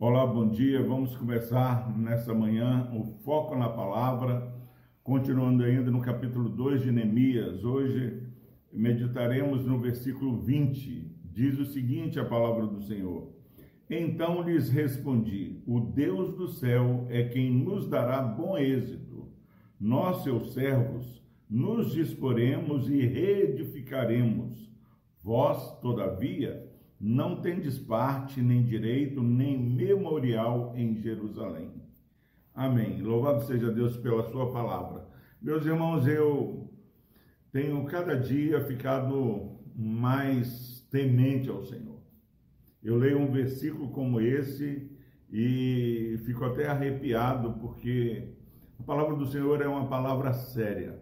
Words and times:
Olá, 0.00 0.26
bom 0.26 0.48
dia. 0.48 0.82
Vamos 0.82 1.16
começar 1.16 1.96
nessa 1.96 2.34
manhã 2.34 2.90
o 2.92 3.04
foco 3.22 3.54
na 3.54 3.68
palavra, 3.68 4.52
continuando 5.04 5.62
ainda 5.62 5.92
no 5.92 6.00
capítulo 6.00 6.48
2 6.48 6.82
de 6.82 6.90
Neemias. 6.90 7.62
Hoje 7.62 8.20
meditaremos 8.72 9.64
no 9.64 9.78
versículo 9.78 10.40
20. 10.40 11.14
Diz 11.32 11.56
o 11.60 11.66
seguinte: 11.66 12.18
a 12.18 12.24
palavra 12.24 12.66
do 12.66 12.82
Senhor. 12.82 13.30
Então 13.88 14.42
lhes 14.42 14.70
respondi: 14.70 15.62
O 15.68 15.78
Deus 15.78 16.34
do 16.34 16.48
céu 16.48 17.06
é 17.08 17.22
quem 17.22 17.52
nos 17.52 17.88
dará 17.88 18.20
bom 18.22 18.58
êxito. 18.58 19.28
Nós, 19.78 20.24
seus 20.24 20.52
servos, 20.52 21.22
nos 21.48 21.92
disporemos 21.92 22.90
e 22.90 23.06
reedificaremos. 23.06 24.75
Vós, 25.26 25.80
todavia, 25.80 26.70
não 27.00 27.40
tendes 27.40 27.76
parte, 27.76 28.40
nem 28.40 28.62
direito, 28.62 29.20
nem 29.22 29.58
memorial 29.58 30.72
em 30.76 30.94
Jerusalém. 30.94 31.72
Amém. 32.54 33.02
Louvado 33.02 33.42
seja 33.42 33.72
Deus 33.72 33.96
pela 33.96 34.22
sua 34.30 34.52
palavra. 34.52 35.06
Meus 35.42 35.66
irmãos, 35.66 36.06
eu 36.06 36.70
tenho 37.50 37.84
cada 37.86 38.14
dia 38.14 38.64
ficado 38.64 39.58
mais 39.74 40.86
temente 40.90 41.50
ao 41.50 41.64
Senhor 41.64 41.96
eu 42.86 42.96
leio 42.96 43.18
um 43.18 43.32
versículo 43.32 43.88
como 43.88 44.20
esse 44.20 44.88
e 45.28 46.20
fico 46.24 46.44
até 46.44 46.68
arrepiado, 46.68 47.54
porque 47.54 48.28
a 48.78 48.82
palavra 48.84 49.16
do 49.16 49.26
Senhor 49.26 49.60
é 49.60 49.66
uma 49.66 49.88
palavra 49.88 50.32
séria. 50.32 50.96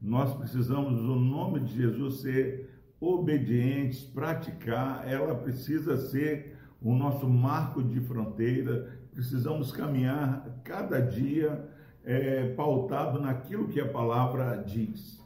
Nós 0.00 0.34
precisamos, 0.34 1.02
no 1.02 1.16
nome 1.16 1.60
de 1.60 1.76
Jesus, 1.76 2.22
ser 2.22 2.63
obedientes, 3.04 4.02
praticar, 4.02 5.06
ela 5.06 5.34
precisa 5.34 5.96
ser 5.96 6.56
o 6.80 6.94
nosso 6.94 7.28
marco 7.28 7.82
de 7.82 8.00
fronteira, 8.00 8.98
precisamos 9.12 9.72
caminhar 9.72 10.60
cada 10.64 11.00
dia 11.00 11.68
é, 12.04 12.48
pautado 12.54 13.20
naquilo 13.20 13.68
que 13.68 13.80
a 13.80 13.88
palavra 13.88 14.56
diz. 14.56 15.22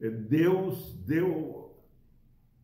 É, 0.00 0.08
Deus 0.10 0.94
deu 1.06 1.74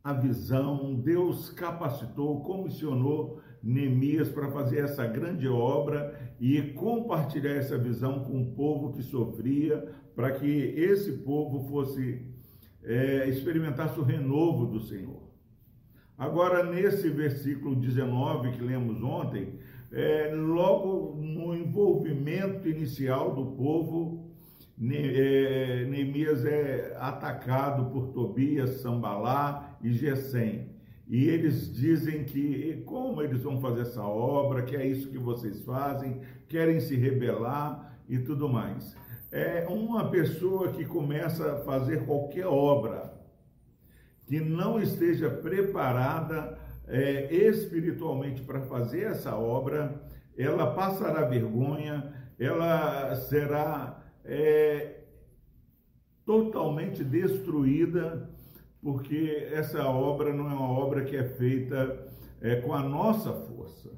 a 0.02 0.12
visão, 0.12 0.94
Deus 0.94 1.50
capacitou, 1.50 2.40
comissionou 2.40 3.40
Neemias 3.62 4.28
para 4.28 4.50
fazer 4.50 4.80
essa 4.80 5.06
grande 5.06 5.46
obra 5.46 6.34
e 6.40 6.60
compartilhar 6.72 7.52
essa 7.52 7.78
visão 7.78 8.24
com 8.24 8.42
o 8.42 8.52
povo 8.52 8.92
que 8.92 9.02
sofria, 9.02 9.88
para 10.16 10.32
que 10.32 10.46
esse 10.46 11.12
povo 11.18 11.68
fosse 11.68 12.31
é, 12.84 13.28
experimentasse 13.28 13.98
o 13.98 14.02
renovo 14.02 14.66
do 14.66 14.80
Senhor. 14.80 15.22
Agora, 16.18 16.62
nesse 16.64 17.08
versículo 17.08 17.74
19 17.74 18.52
que 18.52 18.62
lemos 18.62 19.02
ontem, 19.02 19.58
é, 19.90 20.32
logo 20.34 21.16
no 21.16 21.54
envolvimento 21.54 22.68
inicial 22.68 23.34
do 23.34 23.46
povo, 23.52 24.30
é, 24.90 25.84
Neemias 25.88 26.44
é 26.44 26.96
atacado 26.98 27.90
por 27.90 28.08
Tobias, 28.08 28.80
Sambalá 28.80 29.76
e 29.82 29.92
Gesem. 29.92 30.70
E 31.08 31.28
eles 31.28 31.72
dizem 31.74 32.24
que 32.24 32.82
como 32.86 33.20
eles 33.20 33.42
vão 33.42 33.60
fazer 33.60 33.82
essa 33.82 34.02
obra, 34.02 34.62
que 34.62 34.74
é 34.74 34.86
isso 34.86 35.10
que 35.10 35.18
vocês 35.18 35.60
fazem, 35.60 36.20
querem 36.48 36.80
se 36.80 36.96
rebelar 36.96 37.98
e 38.08 38.18
tudo 38.18 38.48
mais. 38.48 38.96
É 39.32 39.66
uma 39.66 40.10
pessoa 40.10 40.72
que 40.72 40.84
começa 40.84 41.54
a 41.54 41.58
fazer 41.60 42.04
qualquer 42.04 42.46
obra 42.46 43.14
que 44.26 44.38
não 44.38 44.80
esteja 44.80 45.30
preparada 45.30 46.58
é, 46.86 47.34
espiritualmente 47.34 48.42
para 48.42 48.60
fazer 48.60 49.04
essa 49.04 49.34
obra, 49.34 50.02
ela 50.36 50.74
passará 50.74 51.24
vergonha, 51.24 52.12
ela 52.38 53.14
será 53.16 54.02
é 54.24 55.00
totalmente 56.24 57.02
destruída, 57.02 58.30
porque 58.80 59.48
essa 59.50 59.86
obra 59.86 60.32
não 60.32 60.50
é 60.50 60.54
uma 60.54 60.70
obra 60.70 61.04
que 61.04 61.16
é 61.16 61.24
feita 61.24 62.06
é, 62.40 62.56
com 62.56 62.72
a 62.72 62.82
nossa 62.82 63.32
força. 63.32 63.90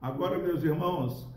Agora, 0.00 0.38
meus 0.38 0.62
irmãos, 0.62 1.28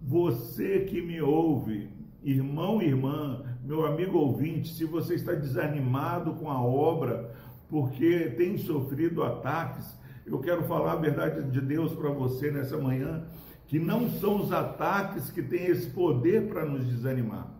você 0.00 0.80
que 0.80 1.00
me 1.00 1.20
ouve, 1.20 1.90
irmão 2.22 2.82
irmã, 2.82 3.44
meu 3.64 3.86
amigo 3.86 4.18
ouvinte, 4.18 4.74
se 4.74 4.84
você 4.84 5.14
está 5.14 5.32
desanimado 5.32 6.34
com 6.34 6.50
a 6.50 6.60
obra 6.60 7.34
porque 7.68 8.30
tem 8.36 8.56
sofrido 8.58 9.22
ataques, 9.22 9.96
eu 10.24 10.38
quero 10.40 10.64
falar 10.64 10.92
a 10.92 10.96
verdade 10.96 11.50
de 11.50 11.60
Deus 11.60 11.92
para 11.92 12.10
você 12.10 12.50
nessa 12.50 12.76
manhã 12.76 13.24
que 13.66 13.78
não 13.78 14.08
são 14.08 14.40
os 14.40 14.52
ataques 14.52 15.30
que 15.30 15.42
têm 15.42 15.66
esse 15.66 15.90
poder 15.90 16.48
para 16.48 16.64
nos 16.64 16.86
desanimar. 16.86 17.52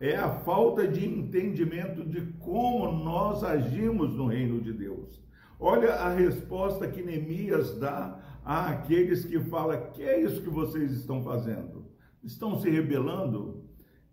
É 0.00 0.16
a 0.16 0.28
falta 0.28 0.86
de 0.86 1.06
entendimento 1.06 2.04
de 2.04 2.20
como 2.40 2.90
nós 3.04 3.44
agimos 3.44 4.14
no 4.14 4.26
reino 4.26 4.60
de 4.60 4.72
Deus. 4.72 5.22
Olha 5.60 5.94
a 5.94 6.12
resposta 6.12 6.88
que 6.88 7.02
Neemias 7.02 7.78
dá 7.78 8.18
àqueles 8.44 9.24
que 9.24 9.38
falam: 9.38 9.90
que 9.92 10.02
é 10.02 10.20
isso 10.20 10.42
que 10.42 10.50
vocês 10.50 10.90
estão 10.90 11.22
fazendo? 11.22 11.86
Estão 12.24 12.60
se 12.60 12.68
rebelando? 12.68 13.61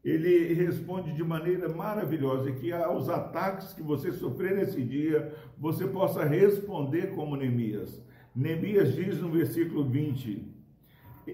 Ele 0.04 0.54
responde 0.54 1.14
de 1.14 1.24
maneira 1.24 1.68
maravilhosa 1.68 2.52
que 2.54 2.72
aos 2.72 3.10
ataques 3.10 3.74
que 3.74 3.82
você 3.82 4.12
sofrer 4.12 4.56
nesse 4.56 4.82
dia, 4.82 5.34
você 5.58 5.86
possa 5.86 6.24
responder 6.24 7.14
como 7.14 7.36
Neemias. 7.36 8.02
Neemias 8.34 8.96
diz 8.96 9.20
no 9.20 9.30
versículo 9.30 9.84
20: 9.84 10.60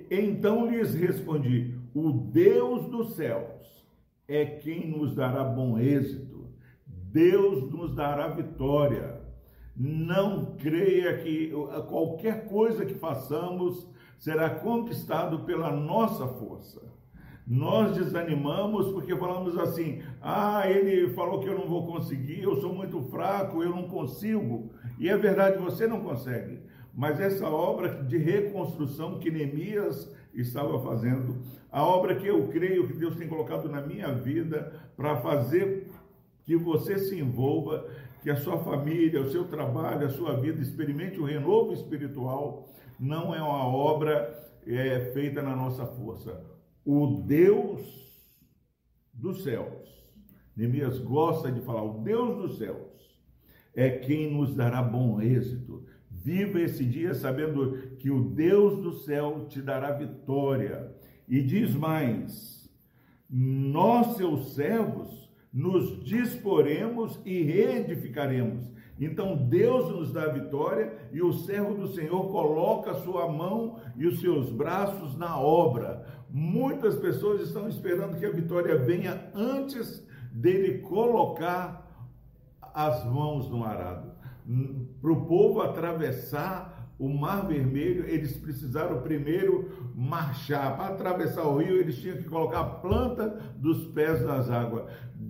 então 0.09 0.69
lhes 0.69 0.93
respondi: 0.93 1.75
O 1.93 2.11
Deus 2.11 2.87
dos 2.87 3.15
céus 3.15 3.85
é 4.27 4.45
quem 4.45 4.89
nos 4.89 5.15
dará 5.15 5.43
bom 5.43 5.77
êxito, 5.77 6.49
Deus 6.87 7.71
nos 7.71 7.93
dará 7.95 8.27
vitória. 8.27 9.21
Não 9.77 10.55
creia 10.55 11.17
que 11.17 11.51
qualquer 11.89 12.47
coisa 12.47 12.85
que 12.85 12.93
façamos 12.93 13.85
será 14.17 14.49
conquistado 14.49 15.39
pela 15.39 15.69
nossa 15.69 16.25
força. 16.27 16.81
Nós 17.47 17.95
desanimamos 17.95 18.91
porque 18.91 19.15
falamos 19.15 19.57
assim: 19.57 20.01
ah, 20.19 20.63
ele 20.67 21.13
falou 21.13 21.39
que 21.39 21.47
eu 21.47 21.57
não 21.57 21.67
vou 21.67 21.85
conseguir, 21.85 22.41
eu 22.41 22.55
sou 22.59 22.73
muito 22.73 23.01
fraco, 23.03 23.61
eu 23.61 23.69
não 23.69 23.87
consigo. 23.87 24.71
E 24.97 25.07
é 25.07 25.15
verdade, 25.15 25.57
você 25.57 25.85
não 25.85 26.01
consegue. 26.01 26.59
Mas 26.93 27.19
essa 27.19 27.47
obra 27.47 28.03
de 28.03 28.17
reconstrução 28.17 29.19
que 29.19 29.29
Neemias 29.29 30.11
estava 30.33 30.81
fazendo, 30.81 31.37
a 31.71 31.83
obra 31.83 32.15
que 32.15 32.25
eu 32.25 32.47
creio 32.47 32.87
que 32.87 32.93
Deus 32.93 33.15
tem 33.15 33.27
colocado 33.27 33.69
na 33.69 33.81
minha 33.81 34.11
vida 34.13 34.73
para 34.95 35.17
fazer 35.17 35.91
que 36.45 36.55
você 36.55 36.97
se 36.97 37.19
envolva, 37.19 37.85
que 38.23 38.29
a 38.31 38.37
sua 38.37 38.57
família, 38.59 39.21
o 39.21 39.29
seu 39.29 39.45
trabalho, 39.45 40.07
a 40.07 40.09
sua 40.09 40.39
vida 40.39 40.61
experimente 40.61 41.19
o 41.19 41.25
renovo 41.25 41.73
espiritual, 41.73 42.69
não 42.99 43.35
é 43.35 43.41
uma 43.41 43.67
obra 43.67 44.51
é, 44.65 45.11
feita 45.13 45.41
na 45.41 45.55
nossa 45.55 45.85
força. 45.85 46.54
O 46.85 47.23
Deus 47.25 47.81
dos 49.11 49.43
céus, 49.43 49.89
Neemias 50.55 50.99
gosta 50.99 51.51
de 51.51 51.59
falar, 51.61 51.83
o 51.83 52.03
Deus 52.03 52.37
dos 52.37 52.57
céus 52.59 52.85
é 53.73 53.89
quem 53.89 54.31
nos 54.31 54.55
dará 54.55 54.81
bom 54.81 55.19
êxito 55.19 55.85
Viva 56.25 56.59
esse 56.59 56.83
dia 56.83 57.13
sabendo 57.13 57.77
que 57.99 58.09
o 58.09 58.23
Deus 58.23 58.81
do 58.81 58.93
céu 58.93 59.45
te 59.47 59.61
dará 59.61 59.91
vitória. 59.91 60.91
E 61.29 61.39
diz 61.39 61.75
mais: 61.75 62.67
nós, 63.29 64.17
seus 64.17 64.55
servos, 64.55 65.31
nos 65.53 66.03
disporemos 66.03 67.21
e 67.23 67.43
reedificaremos. 67.43 68.71
Então 68.99 69.35
Deus 69.35 69.89
nos 69.91 70.11
dá 70.13 70.27
vitória 70.27 70.93
e 71.11 71.21
o 71.21 71.33
servo 71.33 71.73
do 71.73 71.87
Senhor 71.87 72.31
coloca 72.31 72.91
a 72.91 73.01
sua 73.01 73.31
mão 73.31 73.79
e 73.95 74.05
os 74.07 74.21
seus 74.21 74.49
braços 74.49 75.17
na 75.17 75.37
obra. 75.37 76.05
Muitas 76.29 76.95
pessoas 76.95 77.41
estão 77.41 77.67
esperando 77.67 78.17
que 78.17 78.25
a 78.25 78.31
vitória 78.31 78.77
venha 78.77 79.29
antes 79.33 80.05
dele 80.31 80.79
colocar 80.79 81.83
as 82.73 83.05
mãos 83.05 83.49
no 83.49 83.63
arado 83.63 84.15
para 85.01 85.11
o 85.11 85.25
povo 85.25 85.61
atravessar 85.61 86.73
o 86.97 87.09
Mar 87.09 87.45
Vermelho, 87.45 88.05
eles 88.07 88.37
precisaram 88.37 89.01
primeiro 89.01 89.91
marchar. 89.93 90.77
Para 90.77 90.93
atravessar 90.93 91.43
o 91.43 91.57
rio, 91.57 91.77
eles 91.77 91.97
tinham 91.97 92.17
que 92.17 92.23
colocar 92.23 92.61
a 92.61 92.63
planta 92.63 93.27
dos 93.57 93.87
pés 93.87 94.23
nas 94.23 94.49
águas. 94.49 94.85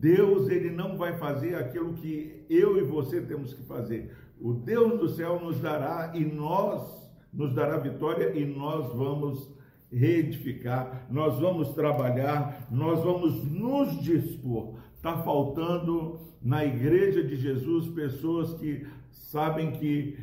Deus, 0.06 0.50
ele 0.50 0.69
não 0.69 0.98
vai 0.98 1.18
fazer 1.18 1.56
aquilo 1.56 1.94
que 1.94 2.46
eu 2.48 2.78
e 2.78 2.84
você 2.84 3.19
temos 3.22 3.56
que 3.56 3.63
fazer. 3.63 4.16
O 4.40 4.54
Deus 4.54 5.00
do 5.00 5.10
céu 5.10 5.40
nos 5.44 5.60
dará 5.60 6.12
e 6.13 6.24
nós 6.24 7.10
nos 7.34 7.56
dará 7.56 7.80
vitória 7.80 8.38
e 8.38 8.46
nós 8.46 8.96
vamos 8.96 9.50
reedificar, 9.92 11.07
nós 11.10 11.40
vamos 11.40 11.69
trabalhar, 11.74 12.68
nós 12.69 13.04
vamos 13.04 13.44
nos 13.46 14.00
dispor. 14.00 14.75
Está 14.94 15.24
faltando 15.24 16.19
na 16.40 16.63
igreja 16.63 17.24
de 17.24 17.36
Jesus 17.36 17.88
pessoas 17.88 18.54
que 18.60 18.86
sabem 19.10 19.72
que 19.72 20.19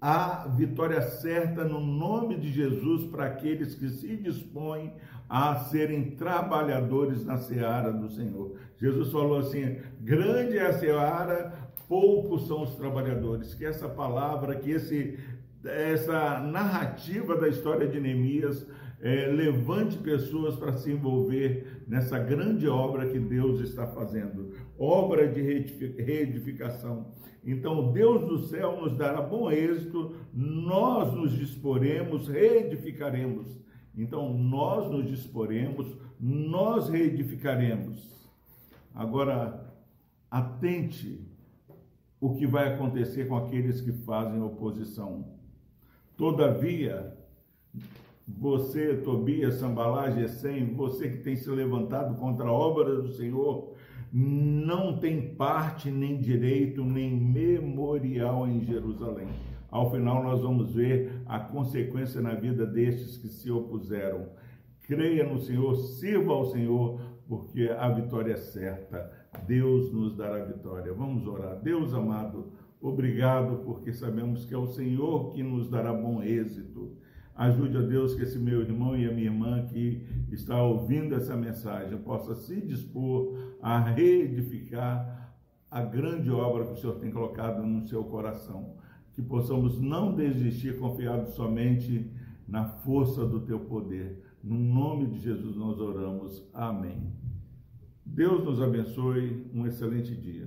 há 0.00 0.46
vitória 0.48 1.02
certa 1.02 1.64
no 1.64 1.80
nome 1.80 2.36
de 2.36 2.50
Jesus 2.50 3.04
para 3.10 3.26
aqueles 3.26 3.74
que 3.74 3.88
se 3.90 4.16
dispõem 4.16 4.92
a 5.28 5.56
serem 5.56 6.12
trabalhadores 6.12 7.24
na 7.24 7.36
seara 7.36 7.92
do 7.92 8.10
Senhor. 8.10 8.56
Jesus 8.78 9.12
falou 9.12 9.38
assim: 9.38 9.78
grande 10.00 10.58
é 10.58 10.66
a 10.66 10.72
seara, 10.72 11.52
poucos 11.88 12.48
são 12.48 12.62
os 12.62 12.74
trabalhadores. 12.76 13.54
Que 13.54 13.64
essa 13.64 13.88
palavra, 13.88 14.56
que 14.56 14.70
esse, 14.70 15.18
essa 15.64 16.40
narrativa 16.40 17.36
da 17.36 17.48
história 17.48 17.86
de 17.86 18.00
Neemias 18.00 18.66
é, 19.02 19.26
levante 19.26 19.96
pessoas 19.98 20.56
para 20.56 20.74
se 20.74 20.92
envolver 20.92 21.84
nessa 21.88 22.18
grande 22.18 22.68
obra 22.68 23.08
que 23.08 23.18
Deus 23.18 23.60
está 23.60 23.86
fazendo 23.86 24.52
obra 24.78 25.26
de 25.28 25.40
reedificação. 25.98 27.12
Então, 27.44 27.92
Deus 27.92 28.26
do 28.26 28.38
céu 28.38 28.80
nos 28.80 28.96
dará 28.96 29.22
bom 29.22 29.50
êxito, 29.50 30.14
nós 30.32 31.12
nos 31.14 31.32
disporemos, 31.32 32.28
reedificaremos. 32.28 33.58
Então, 33.96 34.32
nós 34.36 34.90
nos 34.90 35.06
disporemos, 35.06 35.96
nós 36.18 36.88
reedificaremos. 36.88 38.30
Agora, 38.94 39.74
atente 40.30 41.26
o 42.20 42.34
que 42.34 42.46
vai 42.46 42.74
acontecer 42.74 43.26
com 43.26 43.36
aqueles 43.36 43.80
que 43.80 43.92
fazem 43.92 44.42
oposição. 44.42 45.26
Todavia, 46.16 47.16
você, 48.40 48.94
Tobias, 48.94 49.56
Sambalá, 49.56 50.10
Gesem, 50.10 50.72
você 50.72 51.10
que 51.10 51.18
tem 51.18 51.36
se 51.36 51.50
levantado 51.50 52.16
contra 52.18 52.46
a 52.46 52.52
obra 52.52 53.02
do 53.02 53.12
Senhor, 53.12 53.74
não 54.10 54.98
tem 54.98 55.34
parte, 55.34 55.90
nem 55.90 56.18
direito, 56.18 56.82
nem 56.82 57.14
memorial 57.14 58.48
em 58.48 58.64
Jerusalém. 58.64 59.28
Ao 59.70 59.90
final, 59.90 60.24
nós 60.24 60.40
vamos 60.40 60.72
ver 60.72 61.20
a 61.26 61.38
consequência 61.38 62.22
na 62.22 62.34
vida 62.34 62.64
destes 62.64 63.18
que 63.18 63.28
se 63.28 63.50
opuseram. 63.50 64.30
Creia 64.84 65.30
no 65.30 65.38
Senhor, 65.38 65.74
sirva 65.76 66.32
ao 66.32 66.46
Senhor, 66.46 66.98
porque 67.28 67.68
a 67.78 67.90
vitória 67.90 68.32
é 68.32 68.36
certa. 68.36 69.12
Deus 69.46 69.92
nos 69.92 70.16
dará 70.16 70.42
vitória. 70.46 70.94
Vamos 70.94 71.26
orar. 71.26 71.60
Deus 71.60 71.92
amado, 71.92 72.52
obrigado, 72.80 73.62
porque 73.66 73.92
sabemos 73.92 74.46
que 74.46 74.54
é 74.54 74.58
o 74.58 74.66
Senhor 74.66 75.30
que 75.34 75.42
nos 75.42 75.68
dará 75.68 75.92
bom 75.92 76.22
êxito. 76.22 76.96
Ajude 77.40 77.78
a 77.78 77.80
Deus 77.80 78.14
que 78.14 78.22
esse 78.22 78.38
meu 78.38 78.60
irmão 78.60 78.94
e 78.94 79.08
a 79.08 79.10
minha 79.10 79.28
irmã 79.28 79.64
que 79.64 80.06
está 80.30 80.62
ouvindo 80.62 81.14
essa 81.14 81.34
mensagem 81.34 81.96
possa 81.96 82.34
se 82.34 82.60
dispor 82.60 83.34
a 83.62 83.80
reedificar 83.80 85.32
a 85.70 85.80
grande 85.80 86.30
obra 86.30 86.66
que 86.66 86.72
o 86.72 86.76
Senhor 86.76 86.96
tem 86.96 87.10
colocado 87.10 87.62
no 87.62 87.86
seu 87.88 88.04
coração. 88.04 88.76
Que 89.14 89.22
possamos 89.22 89.80
não 89.80 90.14
desistir 90.14 90.78
confiados 90.78 91.30
somente 91.30 92.12
na 92.46 92.66
força 92.66 93.26
do 93.26 93.40
teu 93.40 93.60
poder. 93.60 94.22
No 94.44 94.58
nome 94.58 95.06
de 95.06 95.20
Jesus 95.20 95.56
nós 95.56 95.80
oramos. 95.80 96.46
Amém. 96.52 97.10
Deus 98.04 98.44
nos 98.44 98.60
abençoe. 98.60 99.46
Um 99.54 99.66
excelente 99.66 100.14
dia. 100.14 100.46